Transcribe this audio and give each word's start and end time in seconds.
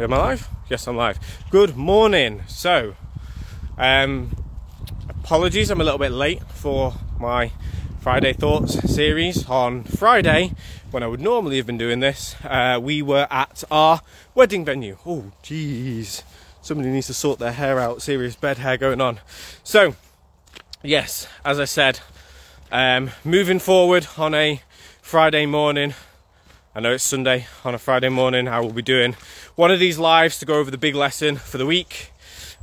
Am 0.00 0.12
I 0.12 0.16
live? 0.16 0.48
Yes, 0.70 0.86
I'm 0.86 0.96
live. 0.96 1.18
Good 1.50 1.76
morning. 1.76 2.44
So, 2.46 2.94
um, 3.76 4.30
apologies, 5.08 5.72
I'm 5.72 5.80
a 5.80 5.84
little 5.84 5.98
bit 5.98 6.12
late 6.12 6.40
for 6.52 6.94
my 7.18 7.50
Friday 7.98 8.32
Thoughts 8.32 8.74
series. 8.94 9.48
On 9.48 9.82
Friday, 9.82 10.52
when 10.92 11.02
I 11.02 11.08
would 11.08 11.20
normally 11.20 11.56
have 11.56 11.66
been 11.66 11.78
doing 11.78 11.98
this, 11.98 12.36
uh, 12.44 12.78
we 12.80 13.02
were 13.02 13.26
at 13.28 13.64
our 13.72 14.02
wedding 14.36 14.64
venue. 14.64 14.98
Oh, 15.04 15.32
jeez. 15.42 16.22
Somebody 16.62 16.90
needs 16.90 17.08
to 17.08 17.14
sort 17.14 17.40
their 17.40 17.50
hair 17.50 17.80
out. 17.80 18.00
Serious 18.00 18.36
bed 18.36 18.58
hair 18.58 18.76
going 18.76 19.00
on. 19.00 19.18
So, 19.64 19.96
yes, 20.80 21.26
as 21.44 21.58
I 21.58 21.64
said, 21.64 21.98
um, 22.70 23.10
moving 23.24 23.58
forward 23.58 24.06
on 24.16 24.32
a 24.32 24.62
Friday 25.02 25.44
morning, 25.44 25.94
I 26.78 26.80
know 26.80 26.92
it's 26.92 27.02
Sunday 27.02 27.48
on 27.64 27.74
a 27.74 27.78
Friday 27.78 28.08
morning. 28.08 28.46
I 28.46 28.60
will 28.60 28.72
be 28.72 28.82
doing 28.82 29.16
one 29.56 29.72
of 29.72 29.80
these 29.80 29.98
lives 29.98 30.38
to 30.38 30.46
go 30.46 30.60
over 30.60 30.70
the 30.70 30.78
big 30.78 30.94
lesson 30.94 31.34
for 31.34 31.58
the 31.58 31.66
week. 31.66 32.12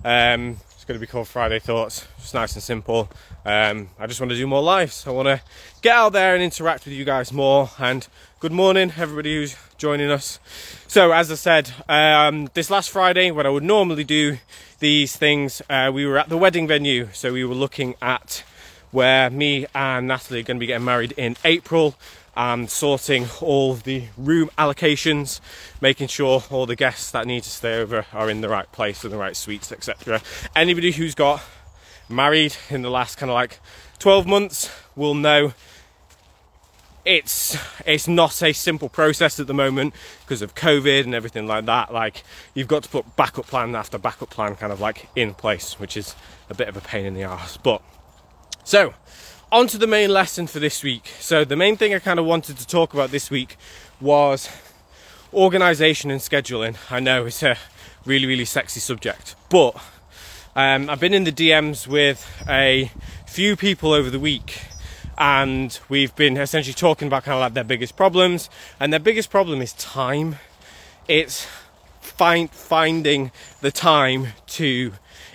Um, 0.06 0.56
it's 0.72 0.86
going 0.86 0.98
to 0.98 1.02
be 1.02 1.06
called 1.06 1.28
Friday 1.28 1.60
Thoughts. 1.60 2.08
It's 2.20 2.34
nice 2.34 2.54
and 2.54 2.64
simple. 2.64 3.10
Um, 3.44 3.90
I 4.00 4.08
just 4.08 4.22
want 4.22 4.32
to 4.32 4.38
do 4.38 4.48
more 4.48 4.64
lives. 4.64 5.06
I 5.06 5.10
want 5.10 5.28
to 5.28 5.42
get 5.82 5.98
out 5.98 6.14
there 6.14 6.34
and 6.34 6.42
interact 6.42 6.86
with 6.86 6.94
you 6.94 7.04
guys 7.04 7.34
more. 7.34 7.72
And 7.78 8.08
good 8.40 8.54
morning, 8.54 8.94
everybody 8.96 9.36
who's 9.36 9.58
joining 9.78 10.10
us. 10.10 10.40
So, 10.88 11.12
as 11.12 11.30
I 11.30 11.36
said, 11.36 11.74
um, 11.90 12.50
this 12.54 12.70
last 12.70 12.92
Friday, 12.92 13.32
when 13.32 13.46
I 13.46 13.50
would 13.50 13.64
normally 13.64 14.06
do 14.06 14.38
these 14.80 15.14
things, 15.18 15.62
uh, 15.70 15.92
we 15.94 16.06
were 16.06 16.18
at 16.18 16.30
the 16.30 16.38
wedding 16.38 16.70
venue. 16.70 17.10
So, 17.12 17.34
we 17.34 17.44
were 17.44 17.54
looking 17.54 17.96
at 18.02 18.46
where 18.92 19.30
me 19.30 19.66
and 19.76 20.08
Natalie 20.08 20.40
are 20.40 20.44
going 20.44 20.56
to 20.56 20.60
be 20.62 20.68
getting 20.68 20.86
married 20.86 21.12
in 21.18 21.36
April 21.44 21.96
and 22.36 22.70
sorting 22.70 23.28
all 23.42 23.76
the 23.76 24.06
room 24.18 24.50
allocations, 24.58 25.40
making 25.82 26.08
sure 26.08 26.44
all 26.50 26.66
the 26.66 26.76
guests 26.76 27.12
that 27.12 27.26
need 27.26 27.44
to 27.44 27.50
stay 27.50 27.80
over 27.80 28.06
are 28.14 28.30
in 28.30 28.42
the 28.42 28.50
right 28.50 28.72
place 28.72 29.04
in 29.04 29.12
the 29.12 29.18
right 29.18 29.36
suites, 29.36 29.72
etc. 29.72 30.22
Anybody 30.56 30.92
who's 30.92 31.16
got 31.16 31.42
married 32.10 32.56
in 32.70 32.82
the 32.82 32.90
last 32.90 33.18
kind 33.18 33.30
of 33.30 33.36
like 33.36 33.60
12 34.00 34.28
months 34.28 34.70
will 34.96 35.16
know 35.16 35.54
it's 37.06 37.56
it's 37.86 38.08
not 38.08 38.42
a 38.42 38.52
simple 38.52 38.90
process 38.90 39.40
at 39.40 39.46
the 39.48 39.54
moment 39.54 39.94
because 40.22 40.42
of 40.42 40.56
COVID 40.56 41.04
and 41.04 41.14
everything 41.14 41.48
like 41.48 41.66
that. 41.66 41.94
Like 41.94 42.24
you've 42.54 42.68
got 42.68 42.84
to 42.84 42.90
put 42.90 43.16
backup 43.16 43.46
plan 43.46 43.76
after 43.76 43.98
backup 43.98 44.32
plan 44.32 44.56
kind 44.56 44.74
of 44.74 44.82
like 44.82 45.08
in 45.16 45.36
place, 45.36 45.80
which 45.80 45.96
is 45.96 46.16
a 46.50 46.56
bit 46.56 46.68
of 46.68 46.76
a 46.76 46.82
pain 46.82 47.06
in 47.06 47.14
the 47.14 47.24
ass. 47.24 47.58
But 47.58 47.82
so 48.64 48.96
on 49.56 49.68
to 49.68 49.78
the 49.78 49.88
main 49.88 50.10
lesson 50.10 50.48
for 50.48 50.60
this 50.60 50.84
week. 50.84 51.14
So, 51.22 51.46
the 51.46 51.56
main 51.56 51.78
thing 51.78 51.94
I 51.94 52.00
kind 52.00 52.20
of 52.20 52.26
wanted 52.26 52.58
to 52.58 52.68
talk 52.68 52.94
about 52.94 53.12
this 53.12 53.32
week 53.32 53.56
was 54.02 54.50
organization 55.34 56.12
and 56.12 56.20
scheduling. 56.20 56.76
I 56.92 57.00
know 57.00 57.26
it's 57.26 57.42
a 57.42 57.56
really, 58.06 58.26
really 58.26 58.44
sexy 58.44 58.82
subject, 58.82 59.34
but 59.50 59.82
um, 60.58 60.90
I've 60.90 61.00
been 61.00 61.14
in 61.14 61.24
the 61.24 61.32
DMs 61.32 61.88
with 61.88 62.30
a 62.50 62.92
few 63.28 63.56
people 63.56 63.94
over 63.94 64.10
the 64.10 64.20
week 64.20 64.60
and 65.18 65.80
we've 65.88 66.14
been 66.18 66.36
essentially 66.36 66.74
talking 66.74 67.08
about 67.08 67.24
kind 67.24 67.36
of 67.36 67.40
like 67.40 67.54
their 67.54 67.64
biggest 67.64 67.96
problems 67.96 68.50
and 68.82 68.92
their 68.92 69.00
biggest 69.00 69.30
problem 69.30 69.62
is 69.62 69.72
time 69.72 70.36
it's 71.08 71.48
find, 72.06 72.50
finding 72.52 73.32
the 73.62 73.72
time 73.72 74.28
to 74.48 74.94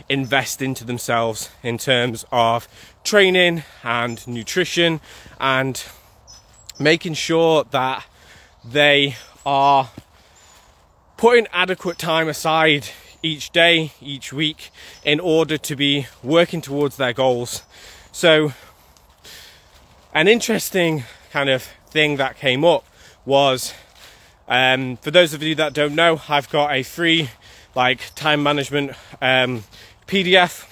invest 0.08 0.62
into 0.62 0.84
themselves 0.84 1.50
in 1.62 1.78
terms 1.78 2.24
of 2.32 2.68
training 3.04 3.62
and 3.84 4.26
nutrition 4.26 5.00
and 5.38 5.84
making 6.78 7.14
sure 7.14 7.64
that 7.70 8.04
they 8.64 9.16
are 9.44 9.91
putting 11.16 11.46
adequate 11.52 11.98
time 11.98 12.28
aside 12.28 12.88
each 13.22 13.50
day, 13.50 13.92
each 14.00 14.32
week, 14.32 14.70
in 15.04 15.20
order 15.20 15.58
to 15.58 15.76
be 15.76 16.06
working 16.22 16.60
towards 16.60 16.96
their 16.96 17.12
goals. 17.12 17.62
So, 18.12 18.52
an 20.14 20.26
interesting 20.26 21.04
kind 21.30 21.50
of 21.50 21.62
thing 21.91 22.16
that 22.16 22.38
came 22.38 22.64
up 22.64 22.84
was 23.25 23.75
um, 24.50 24.97
for 24.97 25.12
those 25.12 25.33
of 25.33 25.44
you 25.44 25.55
that 25.55 25.72
don't 25.72 25.94
know, 25.94 26.21
I've 26.28 26.50
got 26.50 26.72
a 26.72 26.83
free 26.83 27.31
like 27.77 28.12
time 28.16 28.43
management 28.43 28.91
um, 29.22 29.62
PDF. 30.09 30.66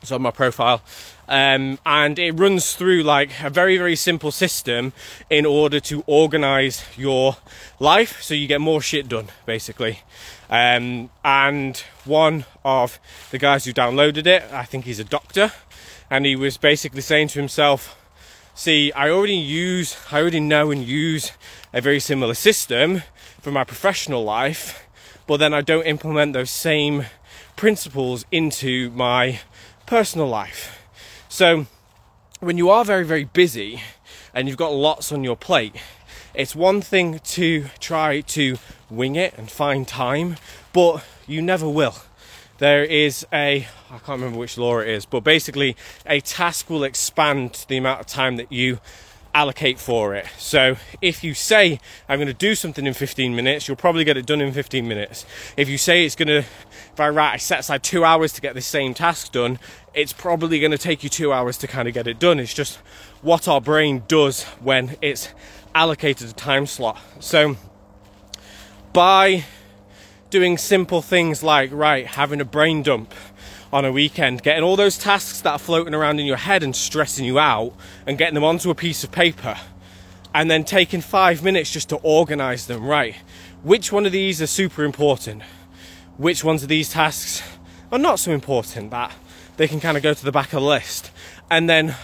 It's 0.00 0.12
on 0.12 0.22
my 0.22 0.30
profile. 0.30 0.82
Um, 1.28 1.78
and 1.84 2.18
it 2.18 2.32
runs 2.32 2.74
through 2.74 3.02
like 3.02 3.30
a 3.42 3.48
very 3.48 3.76
very 3.78 3.96
simple 3.96 4.30
system 4.30 4.92
in 5.30 5.46
order 5.46 5.80
to 5.80 6.04
organize 6.06 6.84
your 6.96 7.36
life 7.78 8.20
so 8.20 8.34
you 8.34 8.46
get 8.46 8.60
more 8.60 8.82
shit 8.82 9.08
done 9.08 9.28
basically 9.46 10.00
um, 10.50 11.08
and 11.24 11.78
one 12.04 12.44
of 12.64 12.98
the 13.30 13.38
guys 13.38 13.64
who 13.64 13.72
downloaded 13.72 14.26
it 14.26 14.42
i 14.52 14.64
think 14.64 14.84
he's 14.84 14.98
a 14.98 15.04
doctor 15.04 15.52
and 16.10 16.26
he 16.26 16.34
was 16.34 16.58
basically 16.58 17.00
saying 17.00 17.28
to 17.28 17.38
himself 17.38 17.96
see 18.54 18.92
i 18.92 19.08
already 19.08 19.34
use 19.34 19.96
i 20.10 20.20
already 20.20 20.40
know 20.40 20.70
and 20.70 20.84
use 20.84 21.32
a 21.72 21.80
very 21.80 22.00
similar 22.00 22.34
system 22.34 23.02
for 23.40 23.50
my 23.50 23.64
professional 23.64 24.22
life 24.22 24.86
but 25.26 25.38
then 25.38 25.54
i 25.54 25.60
don't 25.60 25.86
implement 25.86 26.32
those 26.32 26.50
same 26.50 27.06
principles 27.56 28.24
into 28.30 28.90
my 28.90 29.40
personal 29.86 30.26
life 30.26 30.78
so, 31.32 31.64
when 32.40 32.58
you 32.58 32.68
are 32.68 32.84
very, 32.84 33.06
very 33.06 33.24
busy 33.24 33.80
and 34.34 34.46
you've 34.46 34.58
got 34.58 34.74
lots 34.74 35.10
on 35.12 35.24
your 35.24 35.34
plate, 35.34 35.74
it's 36.34 36.54
one 36.54 36.82
thing 36.82 37.20
to 37.20 37.70
try 37.80 38.20
to 38.20 38.58
wing 38.90 39.16
it 39.16 39.32
and 39.38 39.50
find 39.50 39.88
time, 39.88 40.36
but 40.74 41.02
you 41.26 41.40
never 41.40 41.66
will. 41.66 41.94
There 42.62 42.84
is 42.84 43.26
a, 43.32 43.66
I 43.90 43.98
can't 43.98 44.20
remember 44.20 44.38
which 44.38 44.56
law 44.56 44.78
it 44.78 44.86
is, 44.86 45.04
but 45.04 45.24
basically, 45.24 45.74
a 46.06 46.20
task 46.20 46.70
will 46.70 46.84
expand 46.84 47.64
the 47.66 47.76
amount 47.76 47.98
of 47.98 48.06
time 48.06 48.36
that 48.36 48.52
you 48.52 48.78
allocate 49.34 49.80
for 49.80 50.14
it. 50.14 50.26
So 50.38 50.76
if 51.00 51.24
you 51.24 51.34
say, 51.34 51.80
I'm 52.08 52.20
going 52.20 52.28
to 52.28 52.32
do 52.32 52.54
something 52.54 52.86
in 52.86 52.94
15 52.94 53.34
minutes, 53.34 53.66
you'll 53.66 53.76
probably 53.76 54.04
get 54.04 54.16
it 54.16 54.26
done 54.26 54.40
in 54.40 54.52
15 54.52 54.86
minutes. 54.86 55.26
If 55.56 55.68
you 55.68 55.76
say 55.76 56.06
it's 56.06 56.14
going 56.14 56.28
to, 56.28 56.38
if 56.38 57.00
I 57.00 57.08
write, 57.08 57.32
I 57.32 57.36
set 57.38 57.58
aside 57.58 57.82
two 57.82 58.04
hours 58.04 58.32
to 58.34 58.40
get 58.40 58.54
this 58.54 58.66
same 58.66 58.94
task 58.94 59.32
done, 59.32 59.58
it's 59.92 60.12
probably 60.12 60.60
going 60.60 60.70
to 60.70 60.78
take 60.78 61.02
you 61.02 61.08
two 61.08 61.32
hours 61.32 61.58
to 61.58 61.66
kind 61.66 61.88
of 61.88 61.94
get 61.94 62.06
it 62.06 62.20
done. 62.20 62.38
It's 62.38 62.54
just 62.54 62.76
what 63.22 63.48
our 63.48 63.60
brain 63.60 64.04
does 64.06 64.44
when 64.60 64.96
it's 65.02 65.30
allocated 65.74 66.30
a 66.30 66.32
time 66.32 66.66
slot. 66.66 67.00
So 67.18 67.56
by 68.92 69.46
doing 70.32 70.58
simple 70.58 71.00
things 71.00 71.44
like, 71.44 71.70
right, 71.72 72.06
having 72.06 72.40
a 72.40 72.44
brain 72.44 72.82
dump, 72.82 73.14
on 73.72 73.86
a 73.86 73.92
weekend, 73.92 74.42
getting 74.42 74.62
all 74.62 74.76
those 74.76 74.98
tasks 74.98 75.40
that 75.40 75.52
are 75.52 75.58
floating 75.58 75.94
around 75.94 76.20
in 76.20 76.26
your 76.26 76.36
head 76.36 76.62
and 76.62 76.76
stressing 76.76 77.24
you 77.24 77.38
out 77.38 77.72
and 78.06 78.18
getting 78.18 78.34
them 78.34 78.44
onto 78.44 78.68
a 78.70 78.74
piece 78.74 79.02
of 79.02 79.10
paper 79.10 79.56
and 80.34 80.50
then 80.50 80.62
taking 80.62 81.00
five 81.00 81.42
minutes 81.42 81.70
just 81.70 81.88
to 81.88 81.96
organize 81.96 82.66
them 82.66 82.84
right. 82.86 83.16
Which 83.62 83.90
one 83.90 84.04
of 84.04 84.12
these 84.12 84.42
are 84.42 84.46
super 84.46 84.84
important? 84.84 85.42
Which 86.18 86.44
ones 86.44 86.62
of 86.62 86.68
these 86.68 86.90
tasks 86.90 87.42
are 87.90 87.98
not 87.98 88.18
so 88.18 88.32
important 88.32 88.90
that 88.90 89.12
they 89.56 89.68
can 89.68 89.80
kind 89.80 89.96
of 89.96 90.02
go 90.02 90.12
to 90.12 90.24
the 90.24 90.32
back 90.32 90.52
of 90.52 90.60
the 90.60 90.66
list? 90.66 91.10
And 91.50 91.68
then 91.68 91.96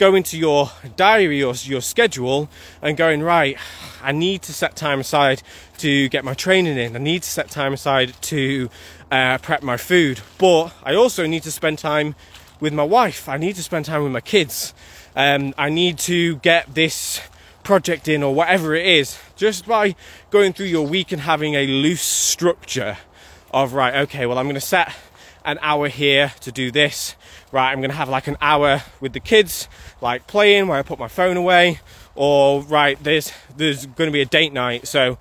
go 0.00 0.14
into 0.14 0.38
your 0.38 0.70
diary 0.96 1.42
or 1.42 1.54
your 1.54 1.82
schedule 1.82 2.48
and 2.80 2.96
going, 2.96 3.22
right, 3.22 3.58
I 4.02 4.12
need 4.12 4.40
to 4.42 4.52
set 4.52 4.74
time 4.74 4.98
aside 4.98 5.42
to 5.76 6.08
get 6.08 6.24
my 6.24 6.32
training 6.32 6.78
in. 6.78 6.96
I 6.96 6.98
need 6.98 7.22
to 7.22 7.30
set 7.30 7.50
time 7.50 7.74
aside 7.74 8.14
to 8.22 8.70
uh, 9.10 9.36
prep 9.38 9.62
my 9.62 9.76
food. 9.76 10.22
But 10.38 10.72
I 10.82 10.94
also 10.94 11.26
need 11.26 11.42
to 11.42 11.52
spend 11.52 11.78
time 11.78 12.14
with 12.60 12.72
my 12.72 12.82
wife. 12.82 13.28
I 13.28 13.36
need 13.36 13.56
to 13.56 13.62
spend 13.62 13.84
time 13.84 14.02
with 14.02 14.12
my 14.12 14.22
kids. 14.22 14.72
Um, 15.14 15.52
I 15.58 15.68
need 15.68 15.98
to 15.98 16.36
get 16.36 16.74
this 16.74 17.20
project 17.62 18.08
in 18.08 18.22
or 18.22 18.34
whatever 18.34 18.74
it 18.74 18.86
is. 18.86 19.18
Just 19.36 19.66
by 19.66 19.94
going 20.30 20.54
through 20.54 20.66
your 20.66 20.86
week 20.86 21.12
and 21.12 21.20
having 21.20 21.56
a 21.56 21.66
loose 21.66 22.00
structure 22.00 22.96
of, 23.50 23.74
right, 23.74 23.94
okay, 23.96 24.24
well, 24.24 24.38
I'm 24.38 24.46
going 24.46 24.54
to 24.54 24.62
set 24.62 24.94
an 25.44 25.58
hour 25.60 25.88
here 25.88 26.32
to 26.40 26.50
do 26.50 26.70
this. 26.70 27.16
Right, 27.52 27.72
I'm 27.72 27.80
going 27.80 27.90
to 27.90 27.96
have 27.96 28.08
like 28.08 28.28
an 28.28 28.36
hour 28.40 28.82
with 29.00 29.12
the 29.12 29.20
kids, 29.20 29.68
like 30.00 30.26
playing 30.28 30.68
where 30.68 30.78
I 30.78 30.82
put 30.82 30.98
my 30.98 31.08
phone 31.08 31.36
away. 31.36 31.80
Or, 32.14 32.62
right, 32.62 33.02
there's, 33.02 33.32
there's 33.56 33.86
going 33.86 34.08
to 34.08 34.12
be 34.12 34.20
a 34.20 34.26
date 34.26 34.52
night. 34.52 34.86
So 34.86 35.18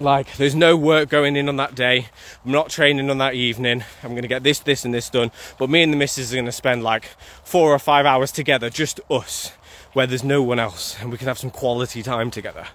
like, 0.00 0.36
there's 0.38 0.54
no 0.54 0.78
work 0.78 1.10
going 1.10 1.36
in 1.36 1.48
on 1.48 1.56
that 1.56 1.74
day. 1.74 2.08
I'm 2.44 2.50
not 2.50 2.70
training 2.70 3.10
on 3.10 3.18
that 3.18 3.34
evening. 3.34 3.84
I'm 4.02 4.10
going 4.10 4.22
to 4.22 4.28
get 4.28 4.42
this, 4.42 4.58
this, 4.58 4.84
and 4.86 4.94
this 4.94 5.10
done. 5.10 5.30
But 5.58 5.68
me 5.68 5.82
and 5.82 5.92
the 5.92 5.96
missus 5.98 6.32
are 6.32 6.36
going 6.36 6.46
to 6.46 6.52
spend 6.52 6.82
like 6.82 7.04
four 7.44 7.72
or 7.72 7.78
five 7.78 8.06
hours 8.06 8.32
together, 8.32 8.70
just 8.70 8.98
us, 9.10 9.52
where 9.92 10.06
there's 10.06 10.24
no 10.24 10.42
one 10.42 10.58
else, 10.58 10.96
and 11.00 11.12
we 11.12 11.18
can 11.18 11.28
have 11.28 11.38
some 11.38 11.50
quality 11.50 12.02
time 12.02 12.30
together. 12.30 12.66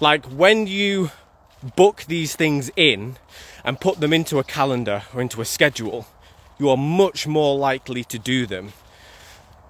Like, 0.00 0.26
when 0.26 0.66
you 0.66 1.10
book 1.76 2.04
these 2.08 2.36
things 2.36 2.70
in 2.76 3.16
and 3.64 3.80
put 3.80 4.00
them 4.00 4.12
into 4.12 4.38
a 4.38 4.44
calendar 4.44 5.04
or 5.14 5.22
into 5.22 5.40
a 5.40 5.46
schedule, 5.46 6.06
you 6.58 6.70
are 6.70 6.76
much 6.76 7.26
more 7.26 7.56
likely 7.56 8.04
to 8.04 8.18
do 8.18 8.46
them. 8.46 8.72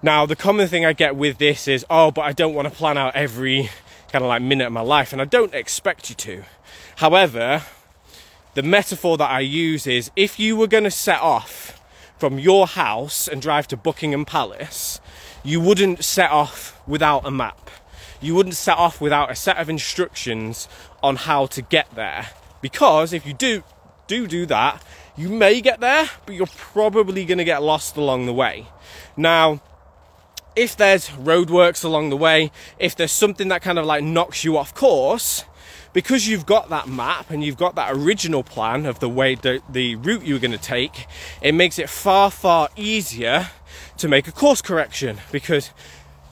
Now, 0.01 0.25
the 0.25 0.35
common 0.35 0.67
thing 0.67 0.85
I 0.85 0.93
get 0.93 1.15
with 1.15 1.37
this 1.37 1.67
is, 1.67 1.85
oh, 1.89 2.11
but 2.11 2.21
I 2.21 2.31
don't 2.31 2.53
want 2.53 2.67
to 2.67 2.73
plan 2.73 2.97
out 2.97 3.15
every 3.15 3.69
kind 4.11 4.23
of 4.23 4.29
like 4.29 4.41
minute 4.41 4.67
of 4.67 4.73
my 4.73 4.81
life, 4.81 5.11
and 5.11 5.21
I 5.21 5.25
don't 5.25 5.53
expect 5.53 6.09
you 6.09 6.15
to. 6.15 6.43
However, 6.97 7.63
the 8.53 8.63
metaphor 8.63 9.17
that 9.17 9.29
I 9.29 9.41
use 9.41 9.85
is 9.85 10.11
if 10.15 10.39
you 10.39 10.55
were 10.55 10.67
going 10.67 10.83
to 10.83 10.91
set 10.91 11.19
off 11.19 11.81
from 12.17 12.39
your 12.39 12.67
house 12.67 13.27
and 13.27 13.41
drive 13.41 13.67
to 13.67 13.77
Buckingham 13.77 14.25
Palace, 14.25 14.99
you 15.43 15.61
wouldn't 15.61 16.03
set 16.03 16.31
off 16.31 16.79
without 16.87 17.25
a 17.25 17.31
map. 17.31 17.69
You 18.19 18.33
wouldn't 18.33 18.55
set 18.55 18.77
off 18.77 18.99
without 18.99 19.29
a 19.29 19.35
set 19.35 19.57
of 19.57 19.69
instructions 19.69 20.67
on 21.03 21.17
how 21.17 21.45
to 21.47 21.61
get 21.61 21.93
there. 21.93 22.29
Because 22.61 23.13
if 23.13 23.25
you 23.25 23.33
do 23.33 23.63
do 24.07 24.27
do 24.27 24.45
that, 24.47 24.83
you 25.15 25.29
may 25.29 25.61
get 25.61 25.79
there, 25.79 26.09
but 26.25 26.35
you're 26.35 26.47
probably 26.47 27.25
going 27.25 27.39
to 27.39 27.43
get 27.43 27.63
lost 27.63 27.97
along 27.97 28.25
the 28.25 28.33
way. 28.33 28.67
Now, 29.15 29.61
if 30.55 30.75
there's 30.75 31.09
roadworks 31.09 31.83
along 31.83 32.09
the 32.09 32.17
way, 32.17 32.51
if 32.79 32.95
there's 32.95 33.11
something 33.11 33.47
that 33.49 33.61
kind 33.61 33.77
of 33.77 33.85
like 33.85 34.03
knocks 34.03 34.43
you 34.43 34.57
off 34.57 34.73
course, 34.73 35.43
because 35.93 36.27
you've 36.27 36.45
got 36.45 36.69
that 36.69 36.87
map 36.87 37.31
and 37.31 37.43
you've 37.43 37.57
got 37.57 37.75
that 37.75 37.91
original 37.91 38.43
plan 38.43 38.85
of 38.85 38.99
the 38.99 39.09
way 39.09 39.35
the, 39.35 39.61
the 39.69 39.95
route 39.95 40.23
you're 40.23 40.39
going 40.39 40.51
to 40.51 40.57
take, 40.57 41.07
it 41.41 41.53
makes 41.53 41.79
it 41.79 41.89
far, 41.89 42.29
far 42.29 42.69
easier 42.75 43.49
to 43.97 44.07
make 44.07 44.27
a 44.27 44.31
course 44.31 44.61
correction 44.61 45.17
because 45.31 45.71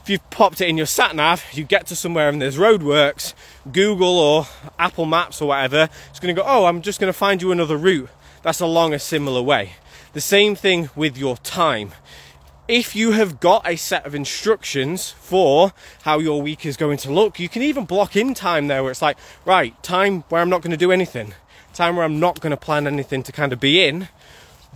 if 0.06 0.10
you've 0.10 0.30
popped 0.30 0.60
it 0.60 0.68
in 0.68 0.76
your 0.76 0.86
sat 0.86 1.16
nav, 1.16 1.44
you 1.52 1.64
get 1.64 1.84
to 1.84 1.96
somewhere 1.96 2.28
and 2.28 2.40
there's 2.40 2.58
roadworks, 2.58 3.34
Google 3.72 4.20
or 4.20 4.46
Apple 4.78 5.04
Maps 5.04 5.42
or 5.42 5.48
whatever, 5.48 5.88
it's 6.10 6.20
going 6.20 6.32
to 6.32 6.40
go, 6.40 6.46
oh, 6.46 6.66
I'm 6.66 6.80
just 6.80 7.00
going 7.00 7.12
to 7.12 7.18
find 7.18 7.42
you 7.42 7.50
another 7.50 7.76
route 7.76 8.08
that's 8.42 8.60
along 8.60 8.94
a 8.94 9.00
similar 9.00 9.42
way. 9.42 9.72
The 10.12 10.20
same 10.20 10.54
thing 10.54 10.90
with 10.94 11.18
your 11.18 11.36
time. 11.38 11.90
If 12.68 12.94
you 12.94 13.10
have 13.12 13.40
got 13.40 13.68
a 13.68 13.74
set 13.74 14.06
of 14.06 14.14
instructions 14.14 15.10
for 15.10 15.72
how 16.02 16.20
your 16.20 16.40
week 16.40 16.64
is 16.64 16.76
going 16.76 16.98
to 16.98 17.10
look, 17.10 17.40
you 17.40 17.48
can 17.48 17.62
even 17.62 17.84
block 17.84 18.14
in 18.14 18.32
time 18.32 18.68
there 18.68 18.84
where 18.84 18.92
it's 18.92 19.02
like, 19.02 19.18
right, 19.44 19.82
time 19.82 20.20
where 20.28 20.40
I'm 20.40 20.48
not 20.48 20.62
going 20.62 20.70
to 20.70 20.76
do 20.76 20.92
anything, 20.92 21.34
time 21.74 21.96
where 21.96 22.04
I'm 22.04 22.20
not 22.20 22.40
going 22.40 22.52
to 22.52 22.56
plan 22.56 22.86
anything 22.86 23.24
to 23.24 23.32
kind 23.32 23.52
of 23.52 23.58
be 23.58 23.84
in. 23.84 24.06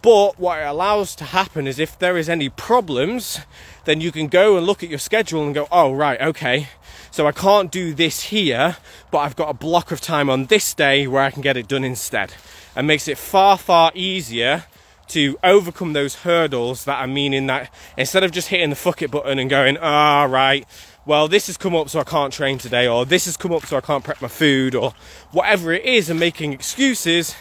But 0.03 0.39
what 0.39 0.61
it 0.61 0.67
allows 0.67 1.15
to 1.17 1.25
happen 1.25 1.67
is 1.67 1.79
if 1.79 1.99
there 1.99 2.17
is 2.17 2.29
any 2.29 2.49
problems, 2.49 3.41
then 3.85 4.01
you 4.01 4.11
can 4.13 4.29
go 4.29 4.57
and 4.57 4.67
look 4.67 4.83
at 4.83 4.89
your 4.89 4.99
schedule 4.99 5.45
and 5.45 5.55
go, 5.55 5.69
oh, 5.71 5.93
right, 5.93 6.21
okay. 6.21 6.69
So 7.11 7.27
I 7.27 7.33
can't 7.33 7.71
do 7.71 7.93
this 7.93 8.25
here, 8.25 8.77
but 9.11 9.19
I've 9.19 9.37
got 9.37 9.51
a 9.51 9.55
block 9.55 9.91
of 9.91 10.01
time 10.01 10.31
on 10.31 10.47
this 10.47 10.73
day 10.73 11.07
where 11.07 11.23
I 11.23 11.31
can 11.31 11.43
get 11.43 11.57
it 11.57 11.69
done 11.69 11.85
instead 11.85 12.33
and 12.75 12.87
makes 12.87 13.09
it 13.09 13.19
far, 13.19 13.59
far 13.59 13.93
easier 13.95 14.65
to 15.09 15.37
overcome 15.43 15.93
those 15.93 16.17
hurdles 16.17 16.85
that 16.85 17.01
are 17.01 17.09
meaning 17.09 17.47
that 17.49 17.75
instead 17.97 18.23
of 18.23 18.31
just 18.31 18.49
hitting 18.49 18.71
the 18.71 18.77
fuck 18.77 19.03
it 19.03 19.11
button 19.11 19.41
and 19.41 19.51
going, 19.51 19.77
ah, 19.81 20.23
oh, 20.23 20.27
right, 20.29 20.67
well, 21.05 21.27
this 21.27 21.49
has 21.49 21.57
come 21.57 21.75
up 21.75 21.89
so 21.89 21.99
I 21.99 22.05
can't 22.05 22.33
train 22.33 22.59
today, 22.59 22.87
or 22.87 23.05
this 23.05 23.25
has 23.25 23.37
come 23.37 23.53
up 23.53 23.67
so 23.67 23.77
I 23.77 23.81
can't 23.81 24.05
prep 24.05 24.23
my 24.23 24.29
food, 24.29 24.77
or 24.77 24.95
whatever 25.33 25.73
it 25.73 25.85
is, 25.85 26.09
and 26.09 26.21
making 26.21 26.53
excuses, 26.53 27.35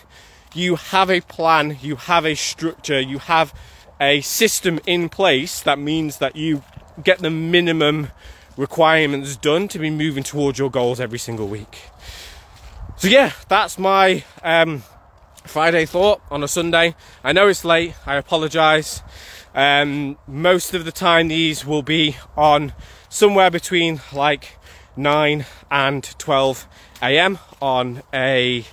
you 0.54 0.75
have 0.75 1.10
a 1.10 1.22
plan, 1.22 1.78
you 1.81 1.96
have 1.96 2.25
a 2.25 2.36
structure, 2.36 3.00
you 3.00 3.19
have 3.19 3.54
a 4.00 4.22
system 4.22 4.80
in 4.86 5.10
place 5.10 5.62
that 5.62 5.78
means 5.78 6.18
that 6.19 6.36
you 6.36 6.63
get 7.04 7.19
the 7.19 7.30
minimum 7.30 8.10
requirements 8.57 9.36
done 9.36 9.68
to 9.69 9.80
be 9.80 9.90
moving 9.90 10.24
towards 10.24 10.60
your 10.60 10.69
goals 10.69 11.00
every 11.00 11.19
single 11.19 11.48
week. 11.48 11.84
So, 12.98 13.07
yeah, 13.07 13.31
that's 13.48 13.80
my 13.80 14.24
um, 14.44 14.84
Friday 15.46 15.86
thought 15.86 16.22
on 16.30 16.44
a 16.44 16.48
Sunday. 16.48 16.96
I 17.24 17.31
know 17.31 17.48
it's 17.48 17.63
late, 17.63 17.96
I 18.06 18.16
apologise. 18.16 19.01
Um, 19.56 20.18
most 20.28 20.74
of 20.74 20.86
the 20.86 20.92
time, 20.92 21.28
these 21.30 21.66
will 21.66 21.81
be 21.81 22.18
on 22.36 22.74
somewhere 23.07 23.50
between 23.50 24.01
like 24.13 24.57
9 24.96 25.46
and 25.72 26.04
12 26.19 26.68
am 27.01 27.40
on 27.62 28.04
a 28.13 28.66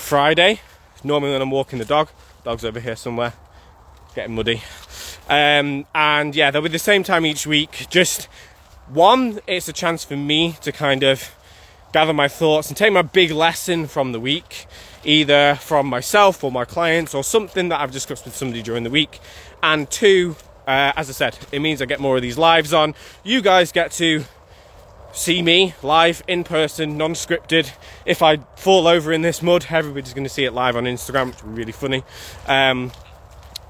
Friday. 0.00 0.60
Normally, 1.04 1.32
when 1.32 1.42
I'm 1.42 1.50
walking 1.50 1.78
the 1.78 1.84
dog, 1.84 2.08
dog's 2.42 2.64
over 2.64 2.80
here 2.80 2.96
somewhere, 2.96 3.34
getting 4.14 4.34
muddy. 4.34 4.62
Um, 5.28 5.86
and 5.94 6.34
yeah, 6.34 6.50
they'll 6.50 6.62
be 6.62 6.68
the 6.68 6.78
same 6.78 7.04
time 7.04 7.24
each 7.24 7.46
week. 7.46 7.86
Just 7.90 8.28
one, 8.88 9.40
it's 9.46 9.68
a 9.68 9.72
chance 9.72 10.02
for 10.02 10.16
me 10.16 10.56
to 10.62 10.72
kind 10.72 11.04
of 11.04 11.34
gather 11.92 12.12
my 12.12 12.28
thoughts 12.28 12.68
and 12.68 12.76
take 12.76 12.92
my 12.92 13.02
big 13.02 13.30
lesson 13.30 13.86
from 13.86 14.12
the 14.12 14.20
week 14.20 14.66
either 15.04 15.54
from 15.56 15.86
myself 15.86 16.44
or 16.44 16.52
my 16.52 16.64
clients 16.64 17.14
or 17.14 17.24
something 17.24 17.68
that 17.68 17.80
I've 17.80 17.92
discussed 17.92 18.24
with 18.24 18.36
somebody 18.36 18.62
during 18.62 18.84
the 18.84 18.90
week. 18.90 19.20
And 19.62 19.90
two, 19.90 20.36
uh, 20.66 20.92
as 20.96 21.08
I 21.08 21.12
said, 21.12 21.38
it 21.52 21.60
means 21.60 21.80
I 21.80 21.86
get 21.86 22.00
more 22.00 22.16
of 22.16 22.22
these 22.22 22.38
lives 22.38 22.72
on. 22.72 22.94
You 23.24 23.40
guys 23.40 23.72
get 23.72 23.92
to 23.92 24.24
see 25.12 25.42
me 25.42 25.74
live 25.82 26.22
in 26.26 26.44
person, 26.44 26.96
non 26.96 27.14
scripted. 27.14 27.72
If 28.04 28.22
I 28.22 28.38
fall 28.56 28.86
over 28.86 29.12
in 29.12 29.22
this 29.22 29.42
mud, 29.42 29.66
everybody's 29.70 30.14
going 30.14 30.24
to 30.24 30.30
see 30.30 30.44
it 30.44 30.52
live 30.52 30.76
on 30.76 30.84
Instagram, 30.84 31.28
which 31.28 31.42
will 31.42 31.50
be 31.50 31.58
really 31.58 31.72
funny. 31.72 32.04
Um, 32.46 32.92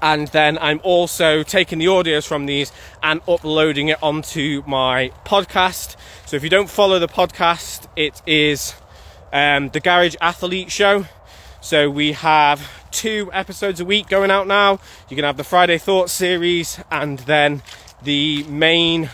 and 0.01 0.27
then 0.29 0.57
I'm 0.57 0.79
also 0.83 1.43
taking 1.43 1.79
the 1.79 1.85
audios 1.85 2.25
from 2.25 2.47
these 2.47 2.71
and 3.03 3.21
uploading 3.27 3.89
it 3.89 4.01
onto 4.01 4.63
my 4.65 5.11
podcast. 5.25 5.95
So 6.25 6.35
if 6.35 6.43
you 6.43 6.49
don't 6.49 6.69
follow 6.69 6.97
the 6.97 7.07
podcast, 7.07 7.87
it 7.95 8.21
is 8.25 8.73
um, 9.31 9.69
the 9.69 9.79
Garage 9.79 10.15
Athlete 10.19 10.71
Show. 10.71 11.05
So 11.61 11.89
we 11.89 12.13
have 12.13 12.67
two 12.91 13.29
episodes 13.31 13.79
a 13.79 13.85
week 13.85 14.09
going 14.09 14.31
out 14.31 14.47
now. 14.47 14.79
You 15.09 15.15
can 15.15 15.23
have 15.23 15.37
the 15.37 15.43
Friday 15.43 15.77
Thoughts 15.77 16.11
series 16.11 16.79
and 16.89 17.19
then 17.19 17.61
the 18.01 18.43
main 18.45 19.11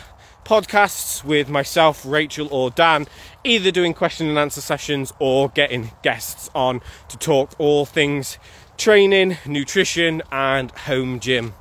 podcasts 0.48 1.22
with 1.22 1.50
myself, 1.50 2.06
Rachel, 2.06 2.48
or 2.50 2.70
Dan, 2.70 3.06
either 3.44 3.70
doing 3.70 3.92
question 3.92 4.28
and 4.28 4.38
answer 4.38 4.62
sessions 4.62 5.12
or 5.18 5.50
getting 5.50 5.90
guests 6.02 6.48
on 6.54 6.80
to 7.08 7.18
talk 7.18 7.50
all 7.58 7.84
things 7.84 8.38
training, 8.78 9.36
nutrition, 9.44 10.22
and 10.32 10.70
home 10.70 11.20
gym. 11.20 11.52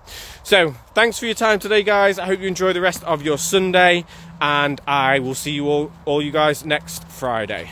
So, 0.43 0.75
thanks 0.93 1.19
for 1.19 1.25
your 1.25 1.35
time 1.35 1.59
today, 1.59 1.83
guys. 1.83 2.17
I 2.17 2.27
hope 2.27 2.39
you 2.39 2.47
enjoy 2.47 2.71
the 2.71 2.79
rest 2.79 3.03
of 3.03 3.23
your 3.23 3.37
Sunday, 3.37 4.05
and 4.39 4.79
I 4.87 5.19
will 5.19 5.35
see 5.35 5.51
you 5.51 5.67
all, 5.67 5.91
all 6.05 6.21
you 6.21 6.31
guys 6.31 6.63
next 6.63 7.03
Friday. 7.09 7.69